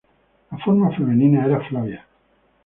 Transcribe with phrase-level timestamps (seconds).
[0.49, 2.03] La forma femenina era Flavia.